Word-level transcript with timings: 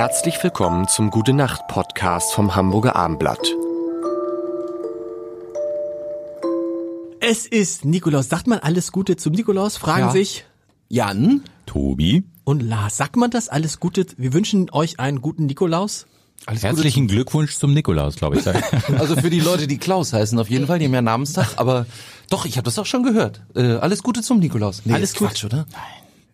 Herzlich 0.00 0.42
willkommen 0.42 0.88
zum 0.88 1.10
Gute 1.10 1.34
Nacht 1.34 1.68
Podcast 1.68 2.32
vom 2.32 2.56
Hamburger 2.56 2.96
Armblatt. 2.96 3.46
Es 7.20 7.46
ist 7.46 7.84
Nikolaus. 7.84 8.30
Sagt 8.30 8.46
man 8.46 8.60
alles 8.60 8.92
Gute 8.92 9.16
zum 9.16 9.34
Nikolaus? 9.34 9.76
Fragen 9.76 10.06
Ja. 10.06 10.10
sich 10.10 10.46
Jan? 10.88 11.42
Tobi, 11.66 12.24
und 12.44 12.62
Lars. 12.62 12.96
Sagt 12.96 13.16
man 13.16 13.30
das 13.30 13.50
alles 13.50 13.78
Gute? 13.78 14.06
Wir 14.16 14.32
wünschen 14.32 14.70
euch 14.72 14.98
einen 14.98 15.20
guten 15.20 15.44
Nikolaus. 15.44 16.06
Alles 16.46 16.62
herzlichen 16.62 17.06
Glückwunsch 17.06 17.56
zum 17.58 17.74
Nikolaus, 17.74 18.16
glaube 18.16 18.38
ich. 18.38 18.44
Gute. 18.46 18.62
Also 18.98 19.16
für 19.16 19.28
die 19.28 19.40
Leute, 19.40 19.66
die 19.66 19.76
Klaus 19.76 20.14
heißen, 20.14 20.38
auf 20.38 20.48
jeden 20.48 20.66
Fall, 20.66 20.78
die 20.78 20.86
haben 20.86 20.94
ja 20.94 21.02
Namenstag. 21.02 21.58
Aber 21.58 21.84
doch, 22.30 22.46
ich 22.46 22.56
habe 22.56 22.64
das 22.64 22.78
auch 22.78 22.86
schon 22.86 23.02
gehört. 23.02 23.42
Äh, 23.54 23.74
alles 23.74 24.02
Gute 24.02 24.22
zum 24.22 24.38
Nikolaus. 24.38 24.80
Nee, 24.86 24.94
Alles 24.94 25.10
ist 25.10 25.18
gut. 25.18 25.28
Quatsch, 25.28 25.44
oder? 25.44 25.66
Nein. 25.70 25.82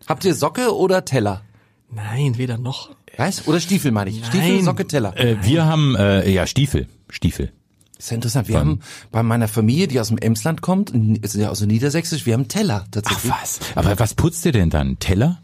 Habt 0.07 0.23
ihr 0.23 0.33
Socke 0.35 0.73
oder 0.73 1.03
Teller? 1.03 1.41
Nein, 1.89 2.37
weder 2.37 2.57
noch. 2.57 2.89
Weißt? 3.17 3.47
Oder 3.47 3.59
Stiefel 3.59 3.91
meine 3.91 4.09
ich. 4.09 4.25
Stiefel, 4.25 4.55
Nein. 4.55 4.63
Socke, 4.63 4.85
Teller. 4.87 5.15
äh, 5.17 5.37
wir 5.41 5.65
haben 5.65 5.95
äh, 5.95 6.29
ja 6.29 6.45
Stiefel, 6.45 6.87
Stiefel. 7.09 7.51
ist 7.97 8.11
ja 8.11 8.15
interessant. 8.15 8.47
Wir 8.47 8.59
haben 8.59 8.81
bei 9.11 9.23
meiner 9.23 9.47
Familie, 9.47 9.87
die 9.87 9.99
aus 9.99 10.09
dem 10.09 10.17
Emsland 10.17 10.61
kommt, 10.61 10.91
ist 10.91 11.35
ja 11.35 11.49
aus 11.49 11.59
dem 11.59 11.69
Niedersächsisch, 11.69 12.25
wir 12.25 12.33
haben 12.33 12.47
Teller 12.47 12.83
Ach 12.85 12.91
tatsächlich. 12.91 13.31
was? 13.31 13.59
Aber 13.75 13.97
was 13.99 14.13
putzt 14.13 14.45
ihr 14.45 14.51
denn 14.51 14.69
dann? 14.69 14.99
Teller? 14.99 15.39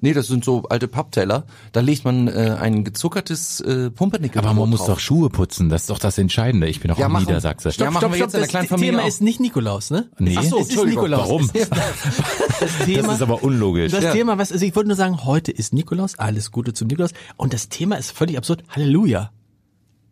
Nee, 0.00 0.12
das 0.12 0.28
sind 0.28 0.44
so 0.44 0.62
alte 0.68 0.86
Pappteller. 0.86 1.44
Da 1.72 1.80
legt 1.80 2.04
man 2.04 2.28
äh, 2.28 2.56
ein 2.60 2.84
gezuckertes 2.84 3.60
äh, 3.60 3.90
Pumpernickel 3.90 4.38
Aber 4.40 4.54
man 4.54 4.70
muss 4.70 4.78
drauf. 4.80 4.88
doch 4.90 4.98
Schuhe 5.00 5.28
putzen. 5.28 5.68
Das 5.70 5.82
ist 5.82 5.90
doch 5.90 5.98
das 5.98 6.18
Entscheidende. 6.18 6.68
Ich 6.68 6.78
bin 6.80 6.90
doch 6.90 6.98
Ja, 6.98 7.06
auch 7.06 7.10
machen- 7.10 7.26
Niedersachse. 7.26 7.72
Stopp, 7.72 7.84
Ja, 7.86 7.90
machen 7.90 8.12
wir 8.12 8.18
jetzt 8.18 8.26
in 8.26 8.30
der 8.32 8.40
das 8.42 8.48
kleinen 8.50 8.68
Familie 8.68 8.90
Thema 8.92 9.02
auch. 9.02 9.08
ist 9.08 9.20
nicht 9.22 9.40
Nikolaus, 9.40 9.90
ne? 9.90 10.08
Nee. 10.18 10.36
Ach 10.38 10.44
so, 10.44 10.60
es 10.60 10.68
ist. 10.70 10.84
Nikolaus. 10.84 11.20
Warum? 11.28 11.50
Das, 11.52 11.68
Thema, 12.84 13.02
Das 13.08 13.14
ist 13.16 13.22
aber 13.22 13.42
unlogisch. 13.42 13.90
das 13.92 14.04
Ja. 14.04 14.12
Thema, 14.12 14.38
was, 14.38 14.52
also 14.52 14.64
ich 14.64 14.76
wollte 14.76 14.88
nur 14.88 14.96
sagen, 14.96 15.24
heute 15.24 15.50
ist 15.50 15.72
Nikolaus, 15.74 16.16
alles 16.18 16.52
Gute 16.52 16.72
zum 16.74 16.86
Nikolaus. 16.88 17.10
Und 17.36 17.52
das 17.52 17.68
Thema 17.68 17.96
ist 17.96 18.12
völlig 18.12 18.38
absurd. 18.38 18.62
Halleluja. 18.68 19.32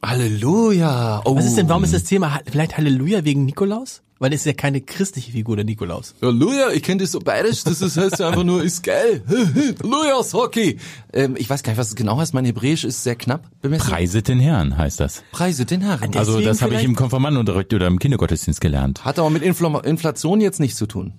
Halleluja. 0.04 1.22
Oh. 1.24 1.36
Was 1.36 1.46
ist 1.46 1.56
denn, 1.56 1.68
warum 1.68 1.84
ist 1.84 1.94
das 1.94 2.04
Thema 2.04 2.40
vielleicht 2.50 2.76
Halleluja 2.76 3.24
wegen 3.24 3.44
Nikolaus? 3.44 4.02
Weil 4.18 4.32
es 4.32 4.40
ist 4.40 4.46
ja 4.46 4.52
keine 4.54 4.80
christliche 4.80 5.32
Figur, 5.32 5.56
der 5.56 5.66
Nikolaus. 5.66 6.14
Halleluja, 6.22 6.70
ich 6.70 6.82
kenne 6.82 7.02
das 7.02 7.12
so 7.12 7.20
bayerisch, 7.20 7.64
das 7.64 7.82
ist, 7.82 7.98
heißt 7.98 8.18
ja 8.18 8.28
einfach 8.28 8.44
nur, 8.44 8.62
ist 8.62 8.82
geil. 8.82 9.22
Halleluja, 9.28 10.20
ist 10.20 10.32
Hockey. 10.32 10.78
Ähm, 11.12 11.34
ich 11.36 11.50
weiß 11.50 11.62
gar 11.62 11.72
nicht, 11.72 11.78
was 11.78 11.88
es 11.88 11.96
genau 11.96 12.16
heißt, 12.16 12.32
mein 12.32 12.46
Hebräisch 12.46 12.84
ist 12.84 13.02
sehr 13.02 13.14
knapp. 13.14 13.50
bemessen. 13.60 13.90
Preiset 13.90 14.28
den 14.28 14.40
Herrn 14.40 14.78
heißt 14.78 15.00
das. 15.00 15.22
Preise 15.32 15.66
den 15.66 15.82
Herrn. 15.82 16.00
Also 16.16 16.32
Deswegen 16.32 16.48
das 16.48 16.62
habe 16.62 16.76
ich 16.76 16.84
im 16.84 16.96
Konfirmandenunterricht 16.96 17.74
oder 17.74 17.86
im 17.88 17.98
Kindergottesdienst 17.98 18.60
gelernt. 18.60 19.04
Hat 19.04 19.18
aber 19.18 19.28
mit 19.28 19.42
Infl 19.42 19.66
Inflation 19.84 20.40
jetzt 20.40 20.60
nichts 20.60 20.78
zu 20.78 20.86
tun. 20.86 21.12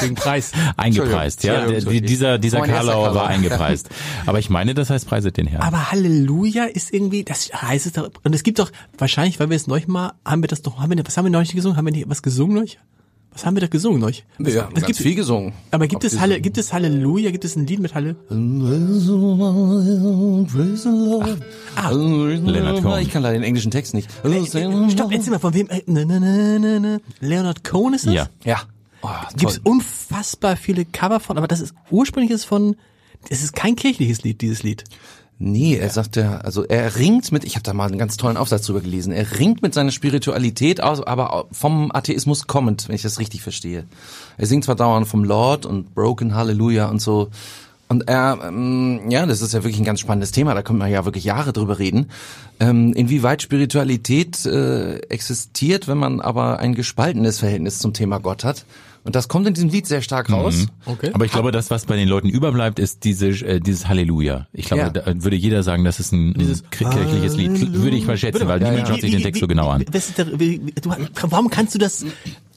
Wegen 0.00 0.14
Preis. 0.14 0.52
Eingepreist, 0.76 1.42
ja. 1.44 1.66
Der, 1.66 1.80
dieser 1.80 2.38
dieser 2.38 2.58
Mein 2.58 2.70
Karlauer 2.70 3.14
war 3.14 3.28
eingepreist. 3.28 3.88
Aber 4.26 4.38
ich 4.38 4.50
meine, 4.50 4.74
das 4.74 4.90
heißt 4.90 5.08
Preiset 5.08 5.36
den 5.36 5.46
Herrn. 5.46 5.62
Aber 5.62 5.90
Halleluja 5.90 6.64
ist 6.64 6.92
irgendwie, 6.92 7.24
das 7.24 7.50
heißt 7.52 7.86
es 7.86 7.92
doch, 7.92 8.10
und 8.22 8.34
es 8.34 8.42
gibt 8.42 8.58
doch, 8.58 8.70
wahrscheinlich, 8.98 9.40
weil 9.40 9.48
wir 9.48 9.56
es 9.56 9.66
neulich 9.66 9.88
mal, 9.88 10.12
haben 10.24 10.42
wir 10.42 10.48
das 10.48 10.60
doch, 10.62 10.78
haben 10.80 10.94
wir, 10.94 11.06
was 11.06 11.16
haben 11.16 11.24
wir 11.24 11.30
neulich 11.30 11.52
gesungen? 11.52 11.76
Haben 11.78 11.86
wir 11.86 11.92
nicht 11.92 12.08
was 12.08 12.22
gesungen 12.22 12.56
neulich? 12.56 12.78
Was 13.32 13.44
haben 13.44 13.56
wir 13.56 13.62
da 13.62 13.66
gesungen 13.66 14.00
neulich? 14.00 14.24
Ja, 14.38 14.46
es 14.46 14.54
ganz 14.74 14.86
gibt, 14.86 14.98
viel 15.00 15.16
gesungen. 15.16 15.54
aber 15.72 15.88
gibt 15.88 16.04
es 16.04 16.20
Halle, 16.20 16.40
gibt 16.40 16.56
es 16.56 16.72
Halleluja, 16.72 17.32
gibt 17.32 17.44
es 17.44 17.56
ein 17.56 17.66
Lied 17.66 17.80
mit 17.80 17.92
Halle? 17.92 18.14
Ah, 21.74 21.90
Leonard 21.90 22.82
Cohen. 22.82 23.02
Ich 23.02 23.10
kann 23.10 23.22
leider 23.22 23.34
den 23.34 23.42
englischen 23.42 23.72
Text 23.72 23.92
nicht. 23.94 24.08
Stopp, 24.92 25.10
erzähl 25.10 25.32
mal, 25.32 25.40
von 25.40 25.52
wem, 25.52 25.68
äh, 25.68 25.82
ne, 25.86 26.06
ne, 26.06 26.20
ne, 26.20 26.60
ne, 26.60 26.80
ne. 26.80 27.00
Leonard 27.18 27.64
Cohen 27.64 27.94
ist 27.94 28.06
das? 28.06 28.14
ja. 28.14 28.28
Ja. 28.44 28.60
Oh, 29.04 29.10
Gibt's 29.36 29.60
toll. 29.62 29.74
unfassbar 29.74 30.56
viele 30.56 30.86
Cover 30.86 31.20
von, 31.20 31.36
aber 31.36 31.46
das 31.46 31.60
ist 31.60 31.74
ursprünglich 31.90 32.30
ist 32.30 32.44
von, 32.44 32.76
es 33.28 33.42
ist 33.42 33.54
kein 33.54 33.76
kirchliches 33.76 34.22
Lied, 34.22 34.40
dieses 34.40 34.62
Lied. 34.62 34.84
Nee, 35.38 35.76
er 35.76 35.90
sagt 35.90 36.16
ja, 36.16 36.38
also 36.38 36.64
er 36.64 36.96
ringt 36.96 37.30
mit, 37.30 37.44
ich 37.44 37.56
habe 37.56 37.64
da 37.64 37.74
mal 37.74 37.88
einen 37.88 37.98
ganz 37.98 38.16
tollen 38.16 38.38
Aufsatz 38.38 38.64
drüber 38.64 38.80
gelesen, 38.80 39.12
er 39.12 39.38
ringt 39.38 39.60
mit 39.60 39.74
seiner 39.74 39.90
Spiritualität 39.90 40.80
aus, 40.80 41.02
aber 41.02 41.46
vom 41.52 41.90
Atheismus 41.92 42.46
kommend, 42.46 42.88
wenn 42.88 42.94
ich 42.94 43.02
das 43.02 43.18
richtig 43.18 43.42
verstehe. 43.42 43.84
Er 44.38 44.46
singt 44.46 44.64
zwar 44.64 44.76
dauernd 44.76 45.06
vom 45.06 45.22
Lord 45.22 45.66
und 45.66 45.94
Broken 45.94 46.34
Hallelujah 46.34 46.86
und 46.86 47.02
so. 47.02 47.28
Und 47.88 48.08
er, 48.08 48.38
ähm, 48.42 49.10
ja, 49.10 49.26
das 49.26 49.42
ist 49.42 49.52
ja 49.52 49.62
wirklich 49.62 49.80
ein 49.80 49.84
ganz 49.84 50.00
spannendes 50.00 50.32
Thema, 50.32 50.54
da 50.54 50.62
können 50.62 50.78
wir 50.78 50.86
ja 50.86 51.04
wirklich 51.04 51.24
Jahre 51.24 51.52
drüber 51.52 51.78
reden. 51.78 52.10
Ähm, 52.58 52.94
inwieweit 52.94 53.42
Spiritualität 53.42 54.46
äh, 54.46 54.96
existiert, 55.10 55.88
wenn 55.88 55.98
man 55.98 56.22
aber 56.22 56.58
ein 56.60 56.74
gespaltenes 56.74 57.40
Verhältnis 57.40 57.80
zum 57.80 57.92
Thema 57.92 58.18
Gott 58.18 58.44
hat. 58.44 58.64
Und 59.04 59.14
das 59.14 59.28
kommt 59.28 59.46
in 59.46 59.52
diesem 59.54 59.68
Lied 59.68 59.86
sehr 59.86 60.00
stark 60.00 60.30
raus. 60.32 60.66
Okay. 60.86 61.10
Aber 61.12 61.24
ich 61.26 61.30
glaube, 61.32 61.52
das, 61.52 61.70
was 61.70 61.84
bei 61.84 61.94
den 61.96 62.08
Leuten 62.08 62.28
überbleibt, 62.30 62.78
ist 62.78 63.04
diese, 63.04 63.28
äh, 63.28 63.60
dieses 63.60 63.86
Halleluja. 63.86 64.46
Ich 64.54 64.66
glaube, 64.66 64.82
Ja. 64.84 64.90
da 64.90 65.02
würde 65.22 65.36
jeder 65.36 65.62
sagen, 65.62 65.84
das 65.84 66.00
ist 66.00 66.12
ein, 66.12 66.30
ein 66.30 66.40
kir- 66.70 66.90
kirchliches 66.90 67.36
Lied. 67.36 67.74
Würde 67.74 67.96
ich 67.96 68.06
mal 68.06 68.16
schätzen, 68.16 68.48
weil 68.48 68.60
niemand 68.60 68.88
schaut 68.88 69.00
sich 69.02 69.10
den 69.10 69.22
Text 69.22 69.40
so 69.40 69.46
genau 69.46 69.68
an. 69.68 69.84
Was 69.92 70.08
ist 70.08 70.18
der, 70.18 70.40
wie, 70.40 70.60
wie, 70.66 70.72
du, 70.72 70.90
warum 71.28 71.50
kannst 71.50 71.74
du 71.74 71.78
das, 71.78 72.06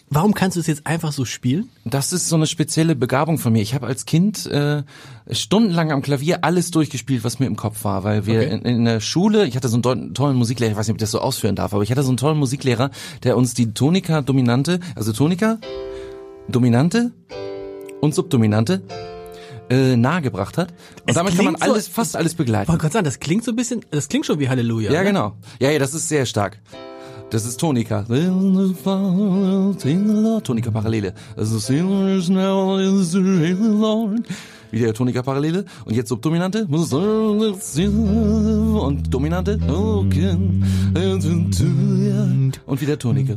warum 0.09 0.33
kannst 0.33 0.55
du 0.55 0.61
es 0.61 0.67
jetzt 0.67 0.87
einfach 0.87 1.11
so 1.11 1.25
spielen? 1.25 1.67
Das 1.83 2.13
ist 2.13 2.29
so 2.29 2.37
eine 2.37 2.47
spezielle 2.47 2.95
Begabung 2.95 3.39
von 3.39 3.51
mir. 3.51 3.61
Ich 3.61 3.73
habe 3.73 3.85
als 3.87 4.05
Kind 4.05 4.45
äh, 4.45 4.83
stundenlang 5.29 5.91
am 5.91 6.01
Klavier 6.01 6.45
alles 6.45 6.71
durchgespielt, 6.71 7.25
was 7.25 7.39
mir 7.39 7.47
im 7.47 7.57
Kopf 7.57 7.83
war, 7.83 8.05
weil 8.05 8.25
wir 8.25 8.39
Okay. 8.39 8.53
in, 8.53 8.61
in 8.61 8.85
der 8.85 9.01
Schule, 9.01 9.45
ich 9.47 9.57
hatte 9.57 9.67
so 9.67 9.81
einen 9.81 10.13
tollen 10.13 10.37
Musiklehrer, 10.37 10.71
ich 10.71 10.77
weiß 10.77 10.87
nicht, 10.87 10.93
ob 10.93 10.97
ich 10.97 11.01
das 11.01 11.11
so 11.11 11.19
ausführen 11.19 11.55
darf, 11.57 11.73
aber 11.73 11.83
ich 11.83 11.91
hatte 11.91 12.03
so 12.03 12.09
einen 12.09 12.17
tollen 12.17 12.37
Musiklehrer, 12.37 12.89
der 13.23 13.35
uns 13.35 13.53
die 13.53 13.73
Tonika 13.73 14.21
Dominante, 14.21 14.79
also 14.95 15.11
Tonika, 15.11 15.57
Dominante 16.49 17.11
und 18.01 18.13
Subdominante 18.15 18.81
äh, 19.69 19.95
nahegebracht 19.97 20.57
hat. 20.57 20.71
Und 20.71 20.77
Es 21.07 21.15
damit 21.15 21.35
kann 21.35 21.45
man 21.45 21.55
klingt 21.55 21.65
so- 21.67 21.73
alles, 21.73 21.87
fast 21.87 22.15
alles 22.15 22.35
begleiten. 22.35 22.67
wollte 22.69 22.81
gerade 22.81 22.93
sagen, 22.93 23.05
das 23.05 23.19
klingt 23.19 23.43
so 23.43 23.51
ein 23.51 23.55
bisschen, 23.55 23.81
das 23.91 24.07
klingt 24.07 24.25
schon 24.25 24.39
wie 24.39 24.47
Halleluja. 24.49 24.91
Ja, 24.91 24.99
ne? 25.01 25.07
genau. 25.07 25.33
Ja, 25.59 25.69
ja, 25.71 25.79
das 25.79 25.93
ist 25.93 26.07
sehr 26.07 26.25
stark. 26.25 26.59
Das 27.29 27.45
ist 27.45 27.59
Tonika. 27.59 28.03
Tonika 30.43 30.71
Parallele. 30.71 31.13
Ist 31.35 31.51
wieder 34.71 34.93
Tonika 34.93 35.21
Parallele. 35.21 35.65
Und 35.85 35.95
jetzt 35.95 36.09
Subdominante. 36.09 36.65
Und 38.79 39.13
Dominante. 39.13 39.59
Und 42.65 42.81
wieder 42.81 42.99
Tonika. 42.99 43.35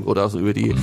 Oder 0.00 0.28
so 0.28 0.38
über 0.38 0.52
die 0.52 0.74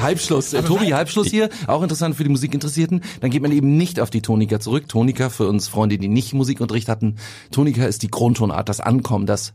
Halbschluss. 0.00 0.52
Äh, 0.52 0.62
Tobi, 0.62 0.86
Halbschluss 0.92 1.28
hier, 1.28 1.50
auch 1.66 1.82
interessant 1.82 2.16
für 2.16 2.24
die 2.24 2.30
Musikinteressierten. 2.30 3.02
Dann 3.20 3.30
geht 3.30 3.42
man 3.42 3.52
eben 3.52 3.76
nicht 3.76 4.00
auf 4.00 4.10
die 4.10 4.22
Tonika 4.22 4.60
zurück. 4.60 4.88
Tonika 4.88 5.28
für 5.28 5.46
uns 5.48 5.68
Freunde, 5.68 5.98
die 5.98 6.08
nicht 6.08 6.34
Musikunterricht 6.34 6.88
hatten. 6.88 7.16
Tonika 7.50 7.84
ist 7.84 8.02
die 8.02 8.10
Grundtonart, 8.10 8.68
das 8.68 8.80
Ankommen, 8.80 9.26
das 9.26 9.52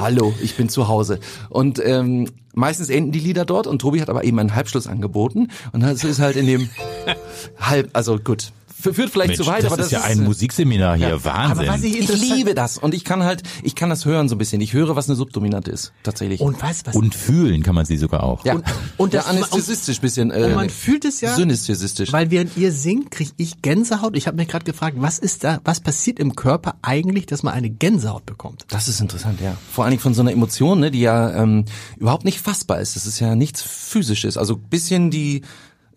Hallo, 0.00 0.32
ich 0.42 0.56
bin 0.56 0.70
zu 0.70 0.88
Hause. 0.88 1.20
Und 1.50 1.78
ähm, 1.84 2.26
meistens 2.54 2.88
enden 2.88 3.12
die 3.12 3.20
Lieder 3.20 3.44
dort 3.44 3.66
und 3.66 3.80
Tobi 3.80 4.00
hat 4.00 4.08
aber 4.08 4.24
eben 4.24 4.38
einen 4.38 4.54
Halbschluss 4.54 4.86
angeboten 4.86 5.48
und 5.72 5.82
das 5.82 6.04
ist 6.04 6.20
halt 6.20 6.36
in 6.36 6.46
dem 6.46 6.70
Halb, 7.60 7.90
also 7.92 8.18
gut. 8.18 8.52
Führt 8.80 9.10
vielleicht 9.10 9.28
Mensch, 9.28 9.36
zu 9.40 9.46
weit, 9.46 9.64
das 9.64 9.72
aber 9.72 9.82
ist 9.82 9.92
ja 9.92 10.02
ein 10.02 10.18
äh, 10.20 10.22
Musikseminar 10.22 10.96
hier. 10.96 11.08
Ja. 11.10 11.24
Wahnsinn. 11.24 11.68
Aber 11.68 11.74
was 11.78 11.82
ich 11.82 11.98
Ich 11.98 12.08
liebe 12.20 12.54
das 12.54 12.78
und 12.78 12.94
ich 12.94 13.04
kann 13.04 13.22
halt, 13.22 13.42
ich 13.62 13.74
kann 13.74 13.90
das 13.90 14.04
hören 14.04 14.28
so 14.28 14.34
ein 14.34 14.38
bisschen. 14.38 14.60
Ich 14.60 14.72
höre, 14.72 14.96
was 14.96 15.08
eine 15.08 15.16
Subdominante 15.16 15.70
ist, 15.70 15.92
tatsächlich. 16.02 16.40
Und 16.40 16.62
was, 16.62 16.86
was, 16.86 16.94
Und 16.96 17.14
fühlen 17.14 17.62
kann 17.62 17.74
man 17.74 17.84
sie 17.84 17.96
sogar 17.96 18.22
auch. 18.22 18.44
ja, 18.44 18.54
und- 18.54 18.64
und 18.96 19.12
ja, 19.14 19.20
das- 19.20 19.28
anästhesistisch 19.30 20.00
bisschen. 20.00 20.30
Äh, 20.30 20.44
und 20.44 20.54
man 20.54 20.70
fühlt 20.70 21.04
es 21.04 21.20
ja, 21.20 21.34
Synästhesistisch. 21.34 22.12
weil 22.12 22.30
während 22.30 22.56
ihr 22.56 22.72
singt, 22.72 23.10
kriege 23.10 23.30
ich 23.36 23.62
Gänsehaut. 23.62 24.16
Ich 24.16 24.26
habe 24.26 24.36
mich 24.36 24.48
gerade 24.48 24.64
gefragt, 24.64 24.96
was 24.98 25.18
ist 25.18 25.44
da, 25.44 25.60
was 25.64 25.80
passiert 25.80 26.18
im 26.18 26.34
Körper 26.36 26.74
eigentlich, 26.82 27.26
dass 27.26 27.42
man 27.42 27.54
eine 27.54 27.70
Gänsehaut 27.70 28.26
bekommt? 28.26 28.64
Das 28.68 28.88
ist 28.88 29.00
interessant, 29.00 29.40
ja. 29.40 29.56
Vor 29.72 29.84
allen 29.84 29.90
Dingen 29.92 30.02
von 30.02 30.14
so 30.14 30.22
einer 30.22 30.32
Emotion, 30.32 30.80
ne, 30.80 30.90
die 30.90 31.00
ja 31.00 31.34
ähm, 31.42 31.64
überhaupt 31.98 32.24
nicht 32.24 32.40
fassbar 32.40 32.80
ist. 32.80 32.96
Das 32.96 33.06
ist 33.06 33.20
ja 33.20 33.34
nichts 33.34 33.62
Physisches. 33.62 34.36
Also 34.36 34.56
bisschen 34.56 35.10
die 35.10 35.42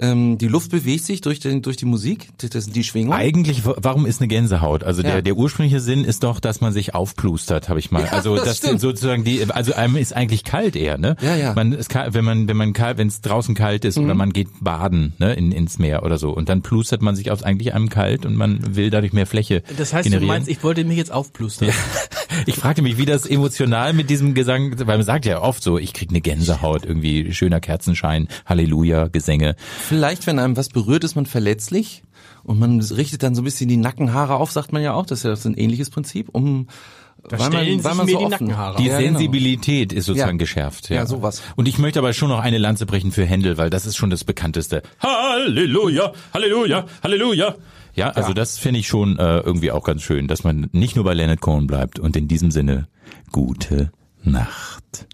ähm, 0.04 0.38
die 0.38 0.48
Luft 0.48 0.70
bewegt 0.72 1.04
sich 1.06 1.22
durch, 1.22 1.40
den, 1.40 1.62
durch 1.62 1.78
die 1.78 1.86
Musik, 1.86 2.28
das 2.38 2.66
sind 2.66 2.76
die 2.76 2.84
Schwingungen. 2.84 3.18
Eigentlich, 3.18 3.62
warum 3.66 4.06
ist 4.06 4.20
eine 4.22 4.28
Gänsehaut? 4.28 4.84
Also 4.84 5.02
Ja. 5.02 5.14
der, 5.14 5.22
der 5.24 5.36
ursprüngliche 5.38 5.80
Sinn 5.80 6.04
ist 6.06 6.24
doch, 6.24 6.40
dass 6.40 6.62
man 6.62 6.74
sich 6.74 6.94
aufplustert, 6.94 7.70
habe 7.70 7.80
ich 7.80 7.90
mal. 7.92 8.04
also 8.06 8.36
das 8.36 8.46
das, 8.46 8.58
stimmt. 8.58 8.82
sozusagen 8.82 9.24
die, 9.24 9.44
also 9.52 9.74
einem 9.74 9.96
ist 9.98 10.14
eigentlich 10.16 10.44
kalt 10.44 10.76
eher, 10.76 10.98
ne? 10.98 11.16
Ja, 11.22 11.36
ja. 11.36 11.54
Man 11.56 11.72
ist 11.72 11.90
kalt, 11.90 12.14
wenn 12.14 12.26
man, 12.26 12.48
wenn 12.48 12.58
man 12.58 12.74
kalt, 12.74 12.98
wenn 12.98 13.08
es 13.08 13.22
draußen 13.22 13.56
kalt 13.56 13.86
ist 13.86 13.98
Mhm. 13.98 14.04
oder 14.06 14.14
man 14.16 14.34
geht 14.34 14.50
baden, 14.62 15.14
ne, 15.20 15.34
in, 15.34 15.52
ins 15.52 15.80
Meer 15.80 16.04
oder 16.04 16.18
so, 16.18 16.32
und 16.32 16.50
dann 16.50 16.62
plustert 16.62 17.02
man 17.02 17.16
sich 17.16 17.32
aus 17.32 17.42
eigentlich 17.42 17.74
einem 17.74 17.90
kalt 17.90 18.26
und 18.26 18.36
man 18.36 18.76
will 18.76 18.90
dadurch 18.90 19.14
mehr 19.14 19.26
Fläche 19.26 19.64
Das 19.78 19.94
heißt, 19.94 20.04
generieren. 20.04 20.22
du 20.28 20.34
meinst, 20.34 20.50
ich 20.50 20.64
wollte 20.64 20.84
mich 20.84 20.98
jetzt 20.98 21.12
aufplustern. 21.12 21.70
Ich 22.46 22.56
fragte 22.56 22.82
mich, 22.82 22.98
wie 22.98 23.06
das 23.06 23.26
emotional 23.26 23.94
mit 23.94 24.10
diesem 24.10 24.34
Gesang, 24.34 24.74
weil 24.80 24.98
man 24.98 25.06
sagt 25.06 25.26
ja 25.26 25.42
oft 25.42 25.62
so, 25.64 25.78
ich 25.78 25.94
krieg 25.94 26.10
eine 26.10 26.22
Gänsehaut, 26.22 26.86
irgendwie 26.86 27.34
schöner 27.34 27.60
Kerzenschein, 27.60 28.28
Halleluja, 28.46 29.08
Gesänge. 29.08 29.56
Vielleicht, 29.88 30.28
wenn 30.28 30.40
einem 30.40 30.58
was 30.58 30.70
berührt, 30.70 31.04
ist 31.04 31.16
man 31.16 31.26
verletzlich 31.26 32.04
und 32.44 32.60
man 32.60 32.80
richtet 32.82 33.24
dann 33.24 33.36
so 33.36 33.42
ein 33.42 33.46
bisschen 33.46 33.70
die 33.70 33.78
Nackenhaare 33.78 34.36
auf, 34.36 34.52
sagt 34.52 34.74
man 34.74 34.82
ja 34.82 34.94
auch. 34.94 35.06
Das 35.06 35.20
ist 35.20 35.24
ja 35.26 35.36
so 35.36 35.50
ein 35.50 35.56
ähnliches 35.56 35.90
Prinzip, 35.90 36.30
um 36.32 36.68
Da 37.30 37.38
stellen 37.40 37.80
sich 37.82 37.94
mir 37.94 38.06
die 38.06 38.26
Nackenhaare 38.26 38.78
Die 38.78 38.88
Ja, 38.88 38.98
genau. 39.00 39.12
Sensibilität 39.20 39.94
ist 39.94 40.06
sozusagen 40.06 40.38
Ja. 40.38 40.38
geschärft. 40.38 40.90
Ja, 40.90 41.06
sowas. 41.06 41.42
Und 41.56 41.68
ich 41.68 41.78
möchte 41.78 42.00
aber 42.00 42.12
schon 42.14 42.30
noch 42.30 42.40
eine 42.42 42.58
Lanze 42.58 42.86
brechen 42.86 43.12
für 43.12 43.26
Händel, 43.26 43.58
weil 43.58 43.70
das 43.70 43.86
ist 43.86 43.96
schon 43.96 44.10
das 44.10 44.24
bekannteste. 44.26 44.82
Halleluja, 45.00 46.12
Halleluja, 46.34 46.86
Halleluja. 47.02 47.56
Ja, 47.96 48.10
also 48.10 48.30
Ja. 48.30 48.34
das 48.34 48.58
finde 48.58 48.80
ich 48.80 48.88
schon 48.88 49.18
äh, 49.20 49.40
irgendwie 49.40 49.72
auch 49.72 49.84
ganz 49.84 50.02
schön, 50.02 50.28
dass 50.28 50.44
man 50.44 50.68
nicht 50.72 50.96
nur 50.96 51.06
bei 51.06 51.14
Leonard 51.14 51.42
Cohen 51.42 51.68
bleibt. 51.68 52.00
Und 52.00 52.16
in 52.16 52.28
diesem 52.28 52.52
Sinne, 52.52 52.88
gute 53.32 53.92
Nacht. 54.24 55.08